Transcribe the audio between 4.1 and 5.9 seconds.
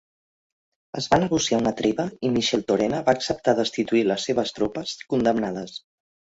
les seves tropes condemnades.